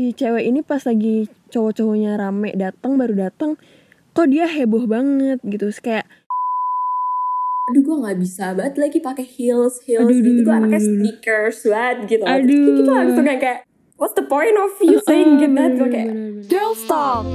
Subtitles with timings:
[0.00, 3.60] si cewek ini pas lagi cowok-cowoknya rame datang baru datang
[4.16, 5.68] kok dia heboh banget gitu.
[5.68, 6.08] Terus kayak
[7.68, 10.40] aduh gue nggak bisa banget lagi pakai heels heels Aduh, gitu.
[10.40, 12.24] Gue anaknya sneakers banget gitu.
[12.24, 12.76] Terus Aduh.
[12.80, 13.60] kita langsung yang kayak
[14.00, 17.28] what's the point of you saying "Ah, gitu Gue bener, kayak bener, bener." Girls Talk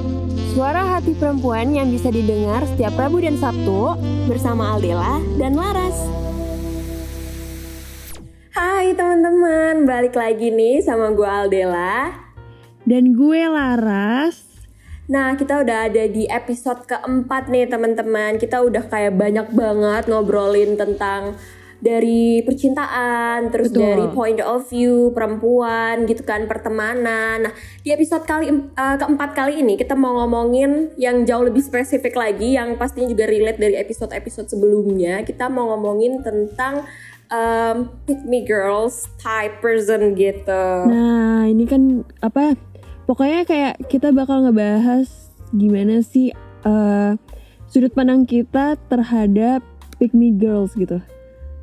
[0.58, 3.94] Suara hati perempuan yang bisa didengar setiap Rabu dan Sabtu
[4.26, 6.00] Bersama Aldela dan Laras.
[8.56, 9.84] Hai teman-teman.
[9.84, 12.25] Balik lagi nih sama gue Aldela
[12.86, 14.46] dan gue Laras
[15.06, 20.74] Nah kita udah ada di episode keempat nih teman-teman Kita udah kayak banyak banget ngobrolin
[20.78, 21.38] tentang
[21.76, 23.84] dari percintaan, terus Betul.
[23.84, 27.46] dari point of view perempuan gitu kan pertemanan.
[27.46, 27.54] Nah
[27.86, 32.58] di episode kali eh, keempat kali ini kita mau ngomongin yang jauh lebih spesifik lagi,
[32.58, 35.22] yang pastinya juga relate dari episode-episode sebelumnya.
[35.22, 36.90] Kita mau ngomongin tentang
[37.32, 40.66] um, pick me girls type person gitu.
[40.90, 42.58] nah ini kan apa
[43.06, 45.08] pokoknya kayak kita bakal ngebahas
[45.54, 46.34] gimana sih
[46.66, 47.12] eh,
[47.70, 49.62] sudut pandang kita terhadap
[49.98, 51.00] pick me girls gitu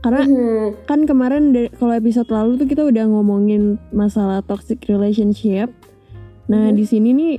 [0.03, 0.87] karena Mhm.
[0.91, 5.70] kan kemarin kalau episode lalu tuh kita udah ngomongin masalah toxic relationship.
[6.53, 6.77] Nah Mhm.
[6.77, 7.33] di sini nih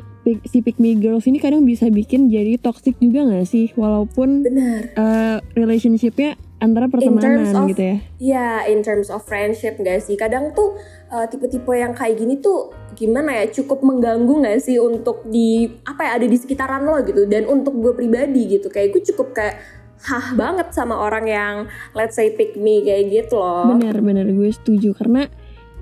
[0.44, 3.70] si pick me girls ini kadang bisa bikin jadi toxic juga nggak sih?
[3.78, 4.80] Walaupun Benar.
[4.90, 7.98] eh, relationshipnya antara terms pertemanan of- gitu ya.
[8.18, 10.16] Ya, in terms of friendship gak sih?
[10.16, 10.80] Kadang tuh
[11.12, 16.08] uh, tipe-tipe yang kayak gini tuh gimana ya cukup mengganggu gak sih untuk di apa
[16.08, 19.60] ya ada di sekitaran lo gitu dan untuk gue pribadi gitu kayak gue cukup kayak
[20.04, 21.56] hah banget sama orang yang
[21.92, 23.76] let's say pick me kayak gitu loh.
[23.76, 25.28] Benar-benar gue setuju karena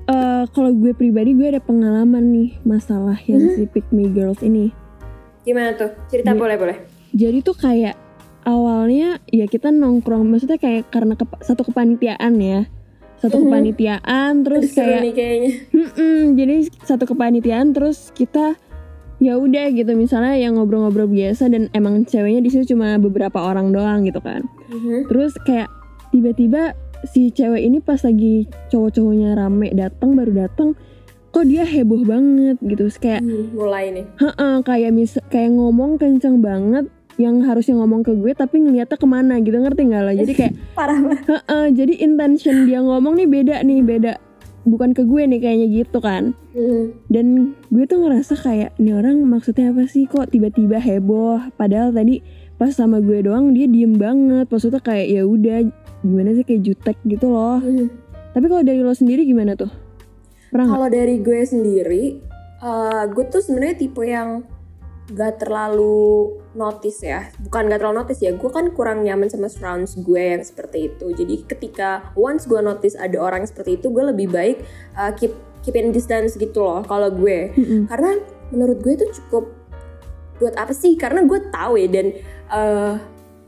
[0.03, 3.53] eh, kalau gue pribadi gue ada pengalaman nih masalah yang Mhm.
[3.53, 4.73] si pick me girls ini.
[5.41, 5.91] Gimana tuh?
[6.07, 6.39] Cerita Iya.
[6.39, 6.77] boleh boleh.
[7.11, 7.95] Jadi tuh kayak
[8.41, 12.65] awalnya ya kita nongkrong maksudnya kayak karena kepa- satu kepanitiaan ya.
[13.17, 13.43] Satu Mhm.
[13.45, 15.51] kepanitiaan terus seru kayak nih kayaknya.
[15.71, 18.57] Mm-mm, jadi satu kepanitiaan terus kita
[19.17, 23.69] ya udah gitu misalnya yang ngobrol-ngobrol biasa dan emang ceweknya di situ cuma beberapa orang
[23.69, 24.41] doang gitu kan.
[24.67, 25.05] Mhm.
[25.05, 25.69] Terus kayak
[26.09, 26.73] tiba-tiba
[27.03, 30.69] si cewek ini pas lagi cowok-cowoknya rame datang baru datang
[31.27, 32.85] kok dia heboh banget gitu.
[32.93, 34.05] Kayak Hmm, mulai nih.
[34.17, 36.85] Heeh, kayak mis kayak ngomong kenceng banget
[37.15, 40.53] yang harusnya ngomong ke gue tapi ngeliatnya ke mana gitu ngerti nggak lo jadi kayak
[40.79, 41.23] Parah banget.
[41.27, 44.13] heeh, jadi intention dia ngomong nih beda nih beda
[44.63, 47.07] bukan ke gue nih kayaknya gitu kan Mhm.
[47.07, 47.25] dan
[47.67, 52.23] gue tuh ngerasa kayak ini orang maksudnya apa sih kok tiba-tiba heboh padahal tadi
[52.55, 55.57] pas sama gue doang dia diem banget maksudnya kayak ya udah
[56.01, 57.87] gimana sih kayak jutek gitu loh Mhm.
[58.31, 59.71] tapi kalau dari lo sendiri gimana tuh
[60.51, 62.19] Kalau dari gue sendiri,
[62.59, 64.43] eh, gue tuh sebenarnya tipe yang
[65.11, 67.31] gak terlalu notice ya.
[67.39, 71.15] Bukan gak terlalu notice ya, gue kan kurang nyaman sama surrounds gue yang seperti itu.
[71.15, 74.59] Jadi ketika once gue notice ada orang seperti itu, gue lebih baik
[74.91, 75.31] eh, keep
[75.63, 77.55] keep in distance gitu loh kalau gue.
[77.55, 77.87] Mm-mm.
[77.87, 78.19] Karena
[78.51, 79.55] menurut gue itu cukup
[80.35, 80.99] buat apa sih?
[80.99, 82.07] Karena gue tahu ya dan
[82.51, 82.93] eh,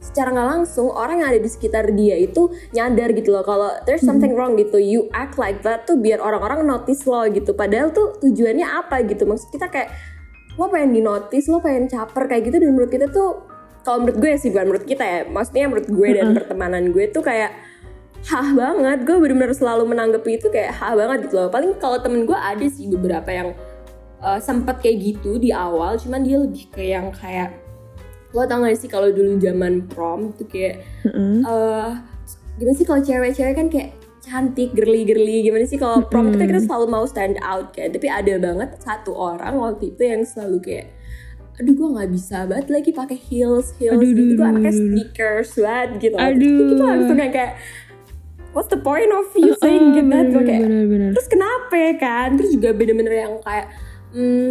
[0.04, 4.04] secara nggak langsung orang yang ada di sekitar dia itu nyadar gitu loh kalau there's
[4.04, 7.56] something wrong gitu you act like that tuh biar orang-orang notice lo gitu.
[7.56, 9.24] Padahal tuh tujuannya apa gitu?
[9.24, 9.96] Maksud kita kayak
[10.60, 13.48] lo pengen di notice lo pengen caper kayak gitu dan menurut kita tuh
[13.88, 16.38] kalau menurut gue sih bukan menurut kita ya maksudnya menurut gue dan Mm-mm.
[16.40, 17.52] pertemanan gue tuh kayak
[18.24, 21.48] hah banget gue bener-bener selalu menanggapi itu kayak hah banget gitu loh.
[21.48, 23.50] Paling kalau temen gue ada sih beberapa yang
[24.20, 27.63] uh, sempet kayak gitu di awal cuman dia lebih ke yang kayak
[28.34, 31.46] lo tau gak sih kalau dulu zaman prom tuh kayak Heeh.
[31.46, 31.92] eh
[32.58, 36.86] gimana sih kalau cewek-cewek kan kayak cantik, girly-girly gimana sih kalau prom kita kita selalu
[36.90, 37.92] mau stand out kan.
[37.92, 40.88] Tapi ada banget satu orang waktu itu yang selalu kayak
[41.54, 44.42] aduh gue nggak bisa banget lagi pakai heels heels Aduh, gitu.
[44.42, 46.16] Gue anaknya sneakers banget gitu.
[46.18, 46.58] Aduh.
[46.74, 47.54] kita langsung kayak
[48.58, 51.10] what's the point of you saying gitu bener, gue kayak bener, bener.
[51.14, 52.28] terus kenapa ya kan?
[52.40, 53.68] Terus juga bener-bener yang kayak
[54.18, 54.50] hmm,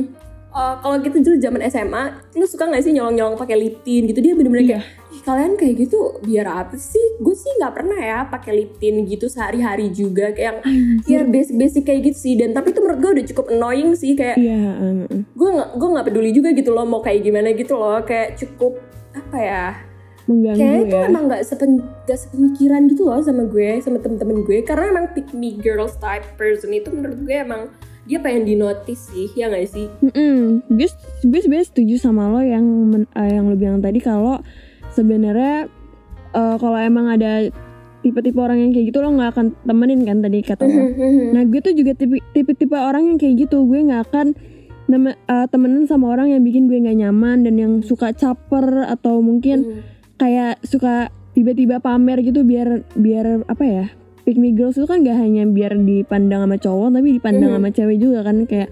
[0.52, 2.02] eh, kalau gitu dulu zaman SMA
[2.32, 4.20] lu suka nggak sih nyolong-nyolong pakai lip tint gitu?
[4.20, 4.70] Dia bener-bener Iya.
[4.78, 7.00] kayak Ih, kalian kayak gitu biar apa sih?
[7.18, 10.58] Gue sih nggak pernah ya pakai lip tint gitu sehari-hari juga kayak yang
[11.04, 12.34] ya basic-basic kayak gitu sih.
[12.34, 14.60] Dan tapi itu menurut gue udah cukup annoying sih kayak Iya,
[15.28, 18.00] gue nggak gue nggak peduli juga gitu loh mau kayak gimana gitu loh.
[18.02, 18.80] Kayak cukup
[19.12, 19.66] apa ya
[20.22, 21.08] mengganggu Kayaknya itu ya.
[21.10, 21.70] emang gak, sepen,
[22.06, 24.62] gak sepemikiran gitu loh sama gue, sama temen-temen gue.
[24.62, 27.74] Karena emang pick me girls type person itu menurut gue emang
[28.12, 29.88] Dia pengen di notice sih, ya gak sih?
[30.04, 30.68] Mm-mm.
[30.68, 30.84] Gue
[31.24, 34.36] gue sebenarnya setuju sama lo yang men- eh, yang lo bilang tadi kalau
[34.92, 35.64] sebenarnya
[36.30, 37.48] eh, kalau emang ada
[38.00, 40.84] tipe-tipe orang yang kayak gitu lo nggak akan temenin kan tadi kata lo.
[41.34, 44.36] Nah gue tuh juga tipe- tipe-tipe orang yang kayak gitu gue nggak akan
[44.84, 49.24] neme- eh, temenan sama orang yang bikin gue nggak nyaman dan yang suka caper atau
[49.24, 49.80] mungkin Hmm.
[50.18, 53.86] kayak suka tiba-tiba pamer gitu biar biar apa ya
[54.22, 57.56] pick me girls itu kan gak hanya biar dipandang sama cowok tapi dipandang Mhm.
[57.58, 58.70] sama cewek juga kan kayak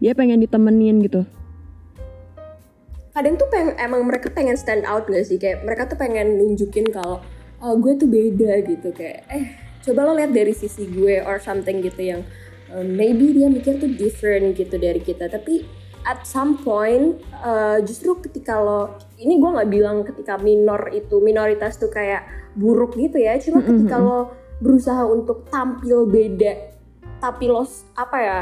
[0.00, 1.24] dia pengen ditemenin gitu.
[3.10, 5.36] Kadang tuh pengen emang mereka pengen stand out gak sih?
[5.36, 7.18] Kayak mereka tuh pengen nunjukin kalau
[7.60, 8.94] oh gue tuh beda gitu.
[8.94, 9.44] Kayak eh
[9.82, 12.22] coba lo lihat dari sisi gue or something gitu yang
[12.70, 15.26] um, maybe dia mikir tuh different gitu dari kita.
[15.26, 15.66] Tapi
[16.06, 21.76] at some point uh, justru ketika lo ini gue nggak bilang ketika minor itu minoritas
[21.76, 22.24] tuh kayak
[22.56, 26.70] buruk gitu ya cuma ketika lo berusaha untuk tampil beda
[27.20, 27.64] tapi lo
[27.96, 28.40] apa ya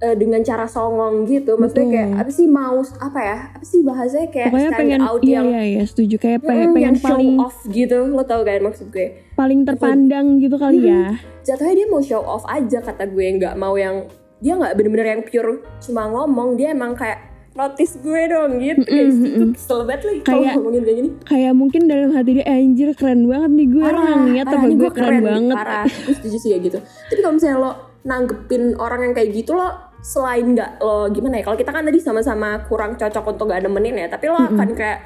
[0.00, 1.54] uh, dengan cara songong gitu.
[1.60, 1.94] Maksudnya Betul.
[1.94, 5.46] kayak apa sih mau apa ya apa sih bahasanya kayak pokoknya pengen out iya yang
[5.52, 6.16] iya iya setuju.
[6.16, 7.98] Kayak pengen, Mm, pengen yang show paling off gitu.
[8.08, 9.08] Lo tau kan maksud gue?
[9.36, 11.16] paling terpandang gitu kali ya.
[11.44, 13.26] Jatuhnya dia mau show off aja kata gue.
[13.40, 14.08] Nggak mau yang
[14.40, 16.56] dia nggak bener-bener yang pure cuma ngomong.
[16.56, 18.80] Dia emang kayak notice gue dong gitu.
[18.80, 21.10] Kayak Mm-mm, itu kesel banget lagi kalau Kayak- ngomongin kayak gini.
[21.24, 24.04] kayak mungkin dalam hati dia "Eh, anjir keren banget nih gue orang
[24.36, 25.56] apa ini gue keren, banget.
[25.56, 25.84] parah.
[25.84, 26.78] Gue setuju sih kayak gitu.
[26.80, 29.68] Tapi kalau misalnya lo nanggepin orang yang kayak gitu lo
[30.00, 33.92] selain nggak lo gimana ya kalau kita kan tadi sama-sama kurang cocok untuk gak nemenin
[33.94, 35.04] ya tapi lo akan kayak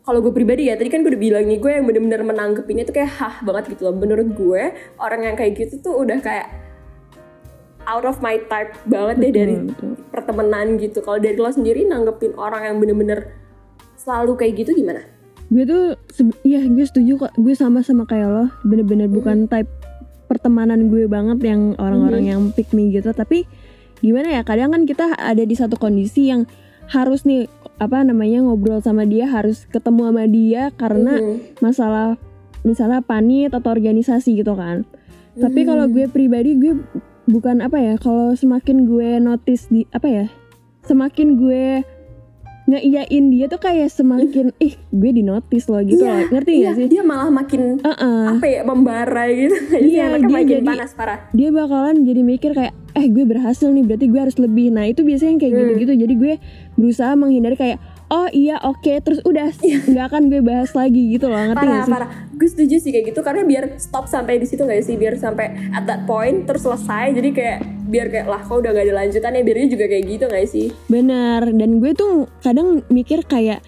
[0.00, 2.94] kalau gue pribadi ya tadi kan gue udah bilang nih gue yang bener-bener menanggepinnya tuh
[2.94, 3.96] kayak hah banget gitu loh.
[3.96, 4.62] Menurut gue
[4.96, 6.46] orang yang kayak gitu tuh udah kayak
[7.84, 9.92] out of my type banget deh dari betul.
[10.24, 11.04] Pertemanan gitu.
[11.04, 13.28] Kalau dari lo sendiri nanggepin orang yang bener-bener
[13.94, 15.04] selalu kayak gitu gimana?
[15.44, 15.92] gue tuh
[16.42, 17.32] iya gue setuju kok.
[17.36, 18.44] Gue sama sama kayak lo.
[18.64, 19.68] Bener-bener bukan type
[20.24, 23.12] pertemanan gue banget yang orang-orang yang pick me gitu.
[23.12, 23.44] Tapi
[24.00, 26.48] gimana ya kadang kan kita ada di satu kondisi yang
[26.88, 27.44] harus nih
[27.76, 31.60] apa namanya ngobrol sama dia harus ketemu sama dia karena Mhm.
[31.60, 32.16] masalah
[32.64, 34.88] misalnya panit atau organisasi gitu kan.
[35.34, 36.72] Tapi kalau gue pribadi gue
[37.26, 40.26] bukan apa ya kalau semakin gue notice di apa ya
[40.82, 41.80] semakin gue
[42.64, 46.28] ngeiyain dia tuh kayak semakin ih gue di notice loh gitu Iya, loh.
[46.30, 46.86] Ngerti iya, gak sih?
[46.88, 48.24] dia malah makin Heeh.
[48.30, 49.56] apa ya membara gitu.
[49.84, 51.18] Iya, dia makin jadi- panas parah.
[51.30, 54.70] dia bakalan jadi mikir kayak eh gue berhasil nih berarti gue harus lebih.
[54.70, 55.60] Nah itu biasanya yang kayak Hmm.
[55.66, 55.92] gitu-gitu.
[55.98, 56.32] Jadi gue
[56.74, 57.78] berusaha menghindari kayak
[58.14, 59.02] oh iya oke.
[59.02, 59.50] Terus udah
[59.90, 61.36] nggak akan gue bahas lagi gitu loh.
[61.50, 61.92] Ngerti parah gak sih?
[61.92, 62.10] parah.
[62.34, 64.94] Gue setuju sih kayak gitu karena biar stop sampai di situ gak sih?
[64.94, 67.10] Biar sampai at that point terus selesai.
[67.12, 67.58] Jadi kayak
[67.90, 70.66] biar kayak lah kok udah gak ada lanjutannya biar dia juga kayak gitu gak sih?
[70.86, 73.60] Benar, dan gue tuh kadang mikir kayak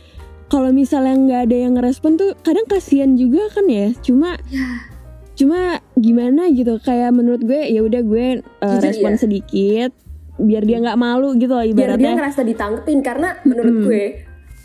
[0.46, 3.90] kalau misalnya nggak ada yang ngerespon tuh kadang kasihan juga kan ya.
[3.98, 4.38] Cuma
[5.34, 6.78] cuma gimana gitu?
[6.78, 8.26] Kayak menurut gue ya udah gue
[8.62, 9.20] uh, Jujur, respon iya.
[9.20, 9.90] sedikit
[10.36, 12.12] biar dia nggak malu gitu loh biar dia ibaratnya.
[12.12, 14.04] ngerasa ditangkepin karena menurut gue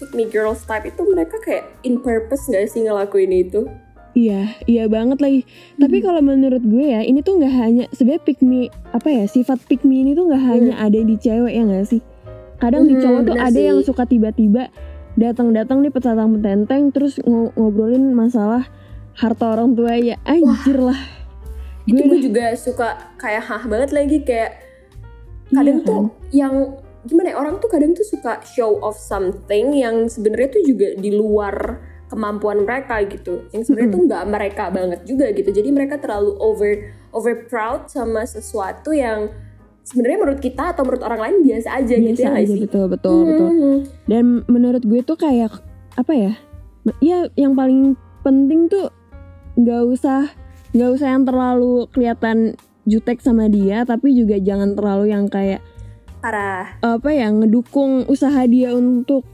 [0.02, 3.70] pick me girls type itu mereka kayak in purpose gak sih ngelakuin itu
[4.12, 5.48] Iya, iya banget lagi.
[5.78, 6.06] Tapi Hmm.
[6.06, 9.88] kalau menurut gue ya, ini tuh nggak hanya sebenarnya pick me apa ya sifat pick
[9.88, 12.04] me ini tuh nggak hanya ada di cewek ya nggak sih?
[12.60, 13.64] Kadang di Hmm, cowok tuh ada sih.
[13.64, 14.68] yang suka tiba-tiba
[15.14, 18.68] datang-datang nih petantang petenteng terus ngo- ngobrolin masalah
[19.14, 21.00] harta orang tua ya anjir lah.
[21.82, 24.60] itu Gue gue juga suka kayak hah banget lagi kayak
[25.50, 26.56] kadang Iya tuh yang
[27.08, 31.12] gimana ya orang tuh kadang tuh suka show off something yang sebenarnya tuh juga di
[31.14, 31.82] luar
[32.12, 36.92] kemampuan mereka gitu yang sebenarnya tuh nggak mereka banget juga gitu jadi mereka terlalu over
[37.16, 39.32] over proud sama sesuatu yang
[39.82, 42.62] sebenarnya menurut kita atau menurut orang lain biasa aja gitu biasa ya nggak aja sih
[42.68, 43.50] betul betul betul.
[43.50, 43.80] Hmm.
[44.06, 45.52] Dan menurut gue tuh kayak
[45.98, 46.34] apa ya?
[47.02, 48.90] Ya yang paling penting tuh
[49.58, 50.30] nggak usah
[50.72, 52.56] nggak usah yang terlalu kelihatan
[52.86, 55.62] jutek sama dia, tapi juga jangan terlalu yang kayak
[56.22, 56.78] parah.
[56.86, 59.26] Apa ya ngedukung usaha dia untuk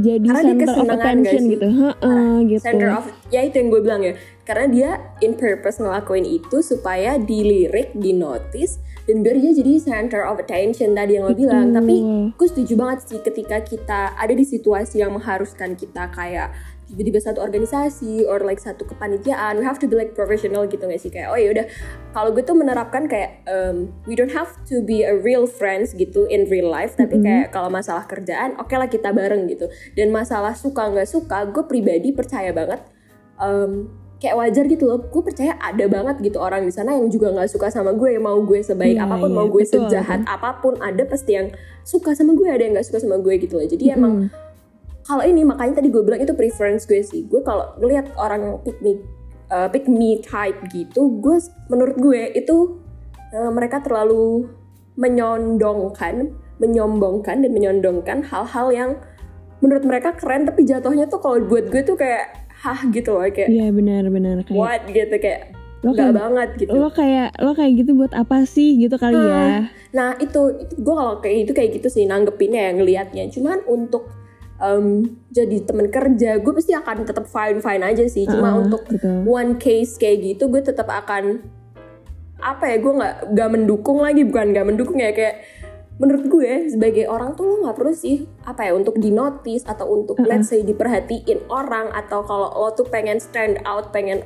[0.00, 1.68] jadi Karena dia center of kesenangan attention gitu.
[1.68, 2.62] Heeh, gitu.
[2.64, 4.14] center of ya itu yang gue bilang ya.
[4.48, 10.22] Karena dia in purpose ngelakuin itu supaya dilirik di notice dan biar dia jadi center
[10.26, 11.76] of attention tadi yang lo bilang.
[11.76, 11.96] Tapi
[12.34, 16.50] gue setuju banget sih ketika kita ada di situasi yang mengharuskan kita kayak
[16.90, 20.98] tiba-tiba satu organisasi or like satu kepanitiaan we have to be like professional gitu gak
[20.98, 21.14] sih?
[21.14, 21.66] Kayak oh ya udah
[22.10, 26.26] kalau gue tuh menerapkan kayak um, we don't have to be a real friends gitu
[26.26, 29.70] in real life tapi kayak kalau masalah kerjaan oke lah kita bareng gitu.
[29.94, 32.82] Dan masalah suka nggak suka gue pribadi percaya banget
[33.38, 33.86] um,
[34.20, 35.00] kayak wajar gitu loh.
[35.00, 38.36] Gue percaya ada banget gitu orang di sana yang juga nggak suka sama gue mau
[38.44, 41.48] gue sebaik Iya, apa pun iya, mau gue betul, sejahat apa pun ada pasti yang
[41.86, 43.66] suka sama gue ada yang nggak suka sama gue gitu loh.
[43.66, 44.28] Jadi emang
[45.10, 48.56] kalau ini makanya tadi gue bilang itu preference gue sih gue kalau ngelihat orang yang
[48.62, 49.02] pick me
[49.50, 51.36] uh, pick me type gitu gue
[51.66, 52.78] menurut gue itu
[53.34, 54.46] uh, mereka terlalu
[54.94, 56.30] menyondongkan
[56.62, 58.90] menyombongkan dan menyondongkan hal-hal yang
[59.58, 63.50] menurut mereka keren tapi jatuhnya tuh kalau buat gue tuh kayak hah gitu loh kayak
[63.50, 65.50] Iya benar-benar kayak what gitu kayak
[65.80, 69.72] Lo kayak- banget gitu lo kayak lo kayak gitu buat apa sih gitu kali ya.
[69.96, 73.24] Nah itu, itu gue kalau kayak itu kayak gitu sih nanggepinnya ya ngelihatnya.
[73.32, 74.19] Cuman untuk
[74.60, 74.86] em,
[75.32, 78.28] jadi temen kerja, gue pasti akan tetap fine fine aja sih.
[78.28, 79.24] Cuma Ah, untuk betul.
[79.24, 81.40] one case kayak gitu, gue tetap akan
[82.40, 85.44] apa ya gue nggak nggak mendukung lagi bukan nggak mendukung ya kayak
[86.00, 90.16] menurut gue sebagai orang tuh lo nggak perlu sih apa ya untuk dinotis atau untuk
[90.16, 90.24] Uh-uh.
[90.24, 94.24] let's say diperhatiin orang atau kalau lo tuh pengen stand out pengen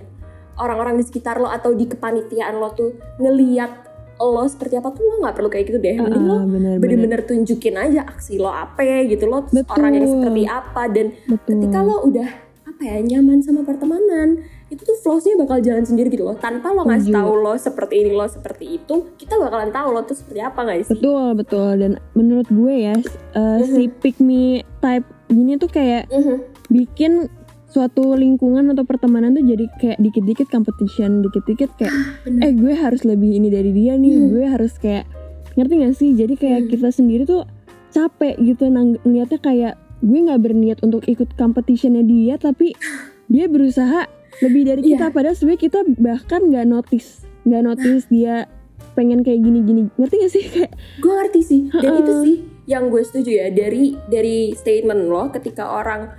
[0.55, 3.84] orang-orang di sekitar lo atau di kepanitiaan lo tuh ngeliat
[4.17, 5.97] lo seperti apa tuh lo nggak perlu kayak gitu deh.
[5.97, 9.75] Mending lo Ah, bener-bener bener-bener tunjukin aja aksi lo apa ya gitu lo Betul.
[9.75, 10.83] orang yang seperti apa.
[10.89, 11.49] Dan betul.
[11.51, 12.29] ketika lo udah
[12.65, 16.35] apa ya nyaman sama pertemanan itu tuh flowsnya bakal jalan sendiri gitu loh.
[16.35, 20.15] Tanpa lo ngasih tahu lo seperti ini lo seperti itu kita bakalan tahu lo tuh
[20.15, 20.91] seperti apa sih?
[20.91, 21.71] Betul betul.
[21.77, 22.95] Dan menurut gue ya
[23.35, 26.37] uh, si pick me type gini tuh kayak Mhm.
[26.67, 27.13] bikin
[27.75, 31.91] suatu lingkungan atau pertemanan tuh jadi kayak dikit-dikit competition dikit-dikit kayak
[32.23, 32.41] bener.
[32.41, 34.31] eh gue harus lebih ini dari dia nih Hmm.
[34.31, 35.05] gue harus kayak
[35.55, 36.71] ngerti gak sih jadi kayak Hmm.
[36.71, 37.43] kita sendiri tuh
[37.91, 42.71] capek gitu nang- ngeliatnya kayak gue nggak berniat untuk ikut competitionnya dia tapi
[43.27, 44.07] dia berusaha
[44.41, 45.13] lebih dari kita Iya.
[45.13, 47.09] padahal sebenarnya kita bahkan nggak notice
[47.43, 48.47] nggak notice dia
[48.93, 52.01] pengen kayak gini-gini ngerti gak sih kayak gue ngerti sih dan Heeh.
[52.01, 56.15] itu sih yang gue setuju ya dari dari statement lo ketika orang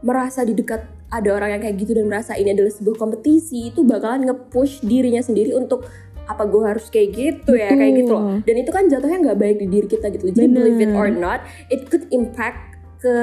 [0.00, 3.82] merasa di dekat ada orang yang kayak gitu dan merasa ini adalah sebuah kompetisi itu
[3.82, 5.82] bakalan nge-push dirinya sendiri untuk
[6.30, 8.38] apa gue harus kayak gitu ya kayak gitu loh.
[8.46, 10.56] Dan itu kan jatuhnya nggak baik di diri kita gitu jadi Bener.
[10.62, 13.14] believe it or not it could impact ke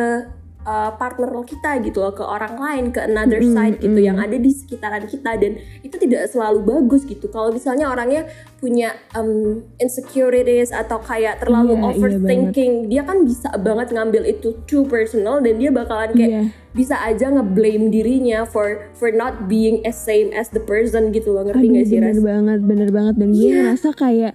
[0.68, 4.04] uh, partner lo kita gitu loh ke orang lain ke another Mm-mm, side gitu mm.
[4.04, 8.28] yang ada di sekitaran kita dan itu tidak selalu bagus gitu kalau misalnya orangnya
[8.60, 14.60] punya um, insecurities atau kayak terlalu Iya, iya overthinking dia kan bisa banget ngambil itu
[14.68, 16.44] too personal dan dia bakalan kayak iya
[16.78, 21.42] bisa aja ngeblame dirinya for for not being as same as the person gitu loh
[21.42, 22.22] ngerti Aduh, gak sih bener Ras?
[22.22, 23.56] banget bener banget dan gue Iya.
[23.66, 24.34] ngerasa kayak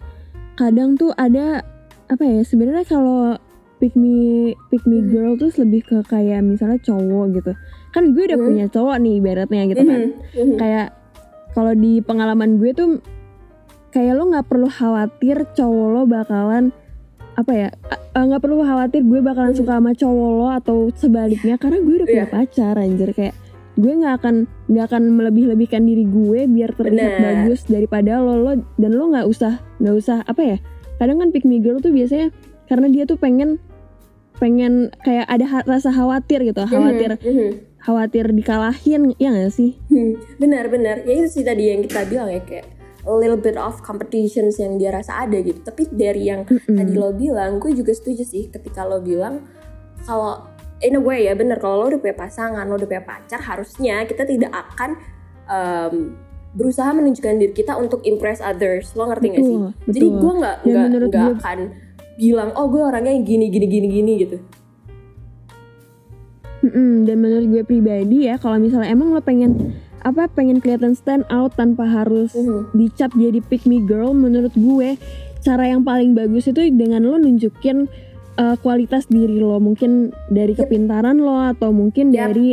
[0.58, 1.62] kadang tuh ada
[2.10, 3.38] apa ya sebenarnya kalau
[3.82, 4.14] pick me
[4.70, 5.10] pick me Hmm.
[5.10, 7.52] girl tuh lebih ke kayak misalnya cowok gitu
[7.90, 8.46] kan gue udah Hmm.
[8.46, 10.56] punya cowok nih ibaratnya gitu kan Mhm, mhm.
[10.56, 10.86] kayak
[11.50, 13.02] kalau di pengalaman gue tuh
[13.90, 16.70] kayak lo nggak perlu khawatir cowok lo bakalan
[17.32, 17.68] apa ya
[18.14, 19.58] nggak perlu khawatir gue bakalan Hmm.
[19.58, 22.32] suka sama cowok lo atau sebaliknya karena gue udah punya Iya.
[22.32, 23.34] pacar anjir kayak
[23.72, 24.34] gue nggak akan
[24.68, 27.24] nggak akan melebih-lebihkan diri gue biar terlihat Bener.
[27.42, 30.56] bagus daripada lo lo dan lo nggak usah nggak usah apa ya
[30.96, 32.28] kadang kan pick me girl tuh biasanya
[32.68, 33.56] karena dia tuh pengen
[34.42, 37.50] pengen kayak ada ha- rasa khawatir gitu khawatir Mhm, mhm.
[37.78, 42.42] khawatir dikalahin ya gak sih Hmm, benar-benar ya itu sih tadi yang kita bilang ya
[42.42, 42.66] kayak
[43.02, 46.74] a little bit of competitions yang dia rasa ada gitu tapi dari yang Mm-mm.
[46.74, 49.46] tadi lo bilang gue juga setuju sih ketika lo bilang
[50.00, 50.46] kalau
[50.80, 54.02] in a way ya bener kalau lo udah punya pasangan lo udah punya pacar harusnya
[54.02, 54.90] kita tidak akan
[55.46, 55.94] um,
[56.52, 60.20] berusaha menunjukkan diri kita untuk impress others lo ngerti gak sih Betul, jadi betul.
[60.20, 61.58] gue nggak nggak nggak akan
[62.14, 64.36] bilang oh gue orangnya gini gini gini gini gitu
[66.62, 71.26] Mm-mm, dan menurut gue pribadi ya kalau misalnya emang lo pengen apa pengen kelihatan stand
[71.26, 72.70] out tanpa harus Mhm.
[72.72, 74.94] dicap jadi pick me girl menurut gue
[75.42, 77.90] cara yang paling bagus itu dengan lo nunjukin
[78.36, 80.60] uh, kualitas diri lo mungkin dari Yep.
[80.64, 82.18] kepintaran lo atau mungkin Yep.
[82.20, 82.48] dari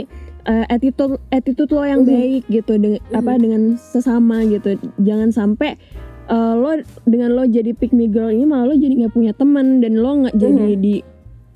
[0.45, 2.09] uh, attitude attitude lo yang Mhm.
[2.09, 5.77] baik gitu dengan apa dengan sesama gitu jangan sampai
[6.29, 6.71] uh, lo
[7.03, 10.11] dengan lo jadi pick me girl ini malah lo jadi nggak punya teman dan lo
[10.19, 10.79] nggak jadi Mhm.
[10.79, 10.95] di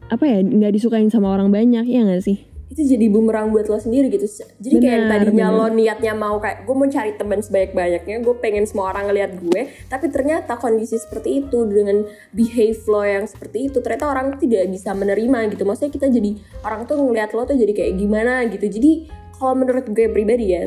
[0.06, 3.77] apa ya nggak disukain sama orang banyak ya nggak sih itu jadi bumerang buat lo
[3.77, 4.25] sendiri gitu
[4.58, 5.60] jadi kayak yang Benar, tadinya benar.
[5.60, 9.32] lo niatnya mau kayak gue mau cari teman sebanyak banyaknya gue pengen semua orang ngeliat
[9.38, 12.01] gue tapi ternyata kondisi seperti itu dengan
[12.34, 16.82] behave lo yang seperti itu ternyata orang tidak bisa menerima gitu maksudnya kita jadi orang
[16.84, 18.92] tuh ngeliat lo tuh jadi kayak gimana gitu jadi
[19.36, 20.65] kalau menurut gue pribadi ya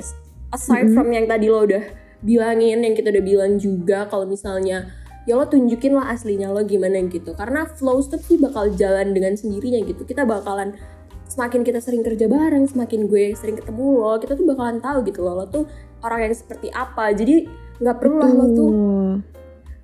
[0.52, 0.94] aside Mhm.
[0.94, 4.92] from yang tadi lo udah bilangin yang kita udah bilang juga kalau misalnya
[5.26, 7.34] ya lo tunjukin lah aslinya lo gimana gitu.
[7.34, 10.06] Karena flow tuh sih bakal jalan dengan sendirinya gitu.
[10.06, 10.78] Kita bakalan
[11.26, 15.26] semakin kita sering kerja bareng semakin gue sering ketemu lo kita tuh bakalan tahu gitu
[15.26, 15.64] lo lo tuh
[16.06, 17.10] orang yang seperti apa.
[17.12, 17.50] Jadi
[17.82, 18.70] nggak perlu lah lo tuh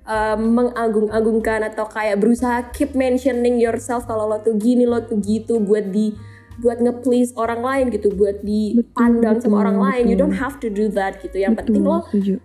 [0.07, 5.59] uh, mengagung-agungkan atau kayak berusaha keep mentioning yourself kalau lo tuh gini lo tuh gitu
[5.59, 6.15] buat di
[6.59, 10.03] buat nge-please orang lain gitu buat dipandang Betul, sama orang betul, lain.
[10.05, 11.37] You don't have to do that gitu.
[11.37, 12.35] Yang Betul, penting lo setuju.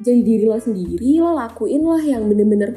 [0.00, 2.74] jadi diri lo sendiri lo lakuin lah yang bener-bener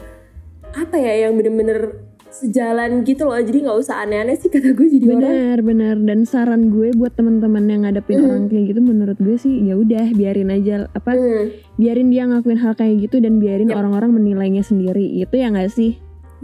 [0.71, 3.39] apa ya yang bener-bener sejalan gitu loh.
[3.39, 5.23] Jadi nggak usah aneh-aneh sih kata gue jadi orang.
[5.23, 8.27] Benar benar dan saran gue buat teman-teman yang ngadepin Hmm.
[8.27, 12.59] orang kayak gitu menurut gue sih ya udah biarin aja apa Hmm, biarin dia ngakuin
[12.59, 15.15] hal kayak gitu dan biarin orang-orang menilainya sendiri.
[15.15, 15.95] Itu ya nggak sih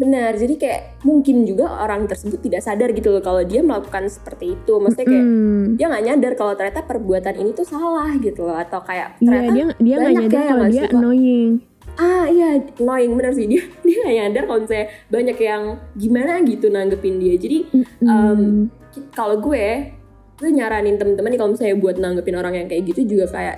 [0.01, 4.55] benar jadi kayak mungkin juga orang tersebut tidak sadar gitu loh kalau dia melakukan seperti
[4.55, 4.74] itu.
[4.75, 5.65] Maksudnya kayak Hmm.
[5.75, 9.51] dia nggak nyadar kalau ternyata perbuatan ini tuh salah gitu loh atau kayak Iya ternyata
[9.51, 10.93] dia dia nggak nyadar ya kalau dia suka.
[10.96, 11.50] annoying.
[11.93, 13.46] Ah iya annoying bener sih.
[13.51, 17.36] Dia dia nggak nyadar kalau misalnya banyak yang gimana gitu nanggepin dia.
[17.38, 17.58] Jadi
[18.89, 19.65] ki- kalau gue
[20.36, 23.58] gue nyaranin temen-temen nih kalau misalnya buat nanggepin orang yang kayak gitu juga kayak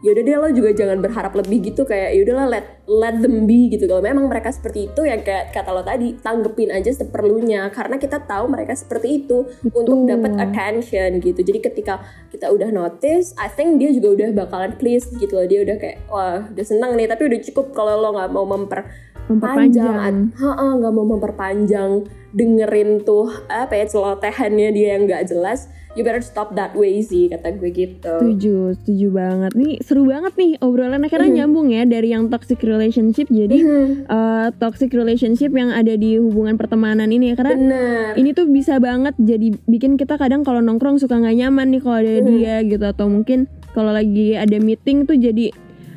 [0.00, 3.84] yaudah deh lo juga jangan berharap lebih gitu kayak yaudahlah let let them be gitu
[3.84, 8.24] kalau memang mereka seperti itu ya kayak kata lo tadi tanggepin aja seperlunya karena kita
[8.24, 9.76] tahu mereka seperti itu Betul.
[9.84, 11.40] untuk dapat attention gitu.
[11.44, 12.00] Jadi ketika
[12.32, 15.44] kita udah notice I think dia juga udah bakalan please gitu loh.
[15.44, 18.88] Dia udah kayak wah udah senang nih tapi udah cukup kalau lo nggak mau memper
[19.28, 19.36] panjang.
[19.36, 21.90] Memperpanjang Heeh, nggak mau memperpanjang
[22.32, 27.26] dengerin tuh apa ya celotehannya dia yang nggak jelas you better stop that way sih
[27.26, 28.14] kata gue gitu.
[28.16, 29.50] Setuju setuju banget.
[29.52, 31.34] Nih seru banget nih obrolannya karena Mhm.
[31.34, 33.26] nyambung ya dari yang toxic relationship.
[33.26, 38.08] Jadi Mhm, eh, toxic relationship yang ada di hubungan pertemanan ini ya karena bener.
[38.14, 41.98] ini tuh bisa banget jadi bikin kita kadang kalau nongkrong suka nggak nyaman nih kalau
[41.98, 42.28] ada Mhm.
[42.28, 42.84] dia gitu.
[42.84, 45.50] Atau mungkin kalau lagi ada meeting tuh jadi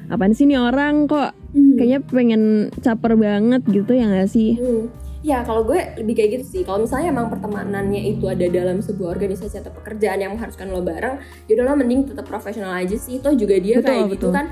[0.08, 1.38] apaan sih nih orang kok?
[1.54, 1.78] Mhm.
[1.78, 2.44] kayaknya pengen
[2.82, 4.58] caper banget gitu ya nggak sih?
[4.58, 4.90] Hmm.
[5.24, 6.62] Ya kalau gue lebih kayak gitu sih.
[6.68, 11.24] Kalau misalnya emang pertemanannya itu ada dalam sebuah organisasi atau pekerjaan yang mengharuskan lo bareng,
[11.48, 13.24] yaudah lo mending tetap profesional aja sih.
[13.24, 14.36] Toh juga dia Betul, kayak gitu betul.
[14.36, 14.46] kan.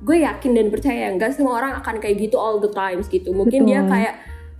[0.00, 3.36] Gue yakin dan percaya nggak semua orang akan kayak gitu all the times gitu.
[3.36, 3.92] Mungkin dia Betul.
[3.92, 4.14] kayak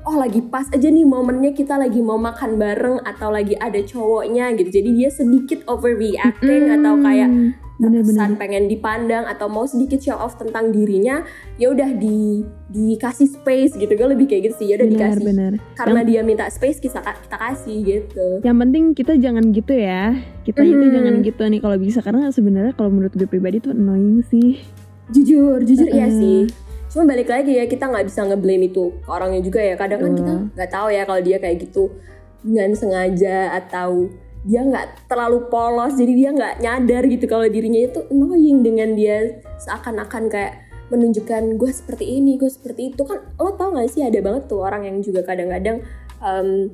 [0.04, 4.52] oh lagi pas aja nih momennya kita lagi mau makan bareng atau lagi ada cowoknya
[4.60, 4.68] gitu.
[4.68, 7.28] Jadi dia sedikit overreacting atau kayak
[7.74, 11.26] Hmm, bener-bener terkesan pengen dipandang atau mau sedikit show off tentang dirinya
[11.56, 13.90] ya udah di dikasih space gitu.
[13.90, 15.24] Gue lebih kayak gitu sih ya udah dikasih.
[15.24, 18.26] benar karena dia minta space kita kita kasih gitu.
[18.40, 20.14] Yang penting kita jangan gitu ya.
[20.42, 20.92] Kita itu Mhm.
[20.94, 21.98] jangan gitu nih kalau bisa.
[21.98, 24.62] Karena sebenarnya kalau menurut gue pribadi tuh annoying sih.
[25.10, 26.20] Jujur jujur iya Mm-mm.
[26.22, 26.40] sih.
[26.88, 29.74] Cuma balik lagi ya kita nggak bisa ngeblame itu ke orangnya juga ya.
[29.74, 31.90] Kadang kan kita nggak tahu ya kalau dia kayak gitu
[32.38, 34.06] dengan sengaja atau
[34.44, 39.40] dia nggak terlalu polos jadi dia nggak nyadar gitu kalau dirinya itu annoying dengan dia
[39.58, 40.52] seakan-akan kayak
[40.84, 43.02] menunjukkan gue seperti ini gue seperti itu.
[43.02, 45.80] Kan lo tau gak sih ada banget tuh orang yang juga kadang-kadang
[46.20, 46.68] em,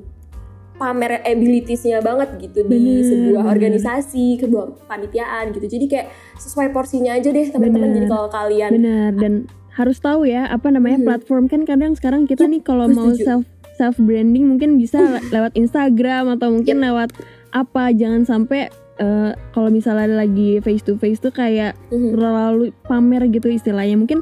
[0.75, 3.53] pamer abilitiesnya banget gitu di Bener, sebuah bener.
[3.53, 5.63] organisasi sebuah panitiaan gitu.
[5.63, 6.07] Jadi kayak
[6.41, 7.93] sesuai porsinya aja deh teman-teman.
[7.93, 9.33] Jadi kalau kalian benar dan
[9.71, 11.05] harus tahu ya apa namanya Mhm.
[11.07, 11.43] platform.
[11.47, 13.23] Kan kadang sekarang kita Yap, nih kalau mau setuju.
[13.23, 17.15] self self branding mungkin bisa le- lewat Instagram atau mungkin lewat
[17.51, 18.67] apa jangan sampai
[18.97, 22.13] eh, kalau misalnya lagi face to face tuh kayak Mhm.
[22.13, 24.21] terlalu pamer gitu istilahnya mungkin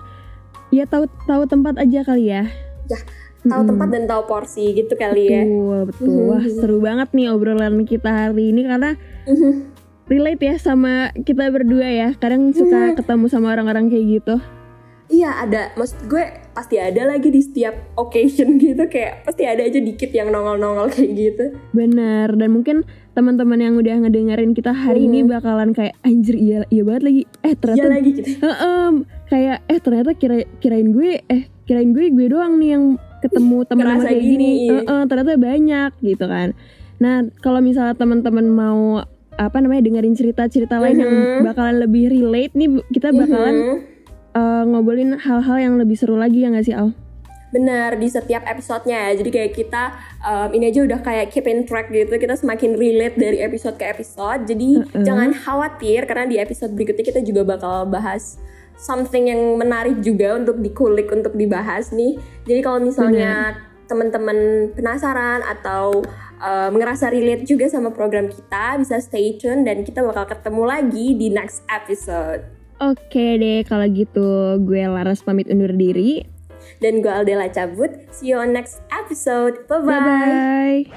[0.70, 2.48] ya tahu tahu tempat aja kali ya
[3.42, 3.70] tahu Mm-mm.
[3.70, 6.28] tempat dan tahu porsi gitu kali ya betul betul Mhm.
[6.28, 9.52] wah seru banget nih obrolan kita hari ini karena Mhm.
[10.08, 12.96] relate ya sama kita berdua ya kadang suka Mhm.
[12.98, 14.36] ketemu sama orang-orang kayak gitu
[15.08, 19.78] iya ada maksud gue pasti ada lagi di setiap occasion gitu kayak pasti ada aja
[19.78, 22.78] dikit yang nongol-nongol kayak gitu Benar dan mungkin
[23.12, 25.30] teman-teman yang udah ngedengerin kita hari ini Mhm.
[25.30, 27.22] bakalan kayak anjir iya iya banget lagi.
[27.22, 28.90] Eh iya ternyata lagi gitu Heeh,
[29.28, 32.84] kayak eh ternyata kira kirain gue eh kirain gue gue doang nih yang
[33.20, 34.52] ketemu teman-teman kayak gini, gini.
[34.64, 34.78] iya.
[34.80, 36.48] Heeh, ternyata banyak gitu kan.
[36.98, 39.04] Nah, kalau misalnya teman-teman mau
[39.36, 41.44] apa namanya dengerin cerita-cerita lain yang Mhm.
[41.44, 43.78] bakalan lebih relate nih kita bakalan Mhm.
[44.36, 46.94] Eh, ngobrolin hal-hal yang lebih seru lagi ya nggak sih Al?
[47.50, 49.12] Benar di setiap episodenya ya.
[49.18, 49.84] Jadi kayak kita
[50.22, 52.14] um, ini aja udah kayak keep in track gitu.
[52.14, 54.46] Kita semakin relate dari episode ke episode.
[54.46, 55.02] Jadi Mm-mm.
[55.02, 58.38] jangan khawatir karena di episode berikutnya kita juga bakal bahas
[58.78, 62.22] something yang menarik juga untuk dikulik untuk dibahas nih.
[62.46, 63.58] Jadi kalau misalnya
[63.90, 66.06] teman-teman penasaran atau
[66.38, 71.06] um, ngerasa relate juga sama program kita, bisa stay tune dan kita bakal ketemu lagi
[71.18, 72.59] di next episode.
[72.80, 76.24] Oke deh kalau gitu gue Laras pamit undur diri.
[76.80, 77.92] Dan gue Aldela cabut.
[78.16, 79.68] See you on next episode.
[79.68, 80.88] Bye-bye.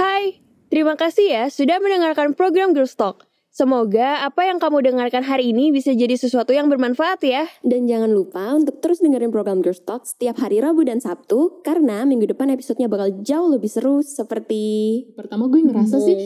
[0.00, 0.40] Hai,
[0.72, 3.28] terima kasih ya sudah mendengarkan program Girls Talk.
[3.54, 7.46] Semoga apa yang kamu dengarkan hari ini bisa jadi sesuatu yang bermanfaat ya.
[7.62, 12.02] Dan jangan lupa untuk terus dengerin program Girls Talk setiap hari Rabu dan Sabtu karena
[12.02, 16.16] minggu depan episodenya bakal jauh lebih seru seperti pertama gue ngerasa sih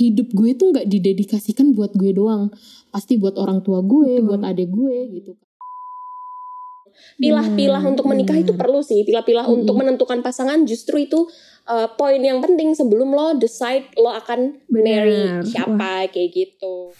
[0.00, 2.48] hidup gue tuh nggak didedikasikan buat gue doang
[2.88, 4.24] pasti buat orang tua gue Betul.
[4.24, 5.32] buat adik gue gitu
[7.18, 8.64] pilah-pilah Benar, untuk menikah itu benar.
[8.64, 9.60] perlu sih pilah-pilah Mm-mm.
[9.60, 11.28] untuk menentukan pasangan justru itu
[11.68, 15.44] uh, poin yang penting sebelum lo decide lo akan marry Benar.
[15.44, 16.90] siapa kayak gitu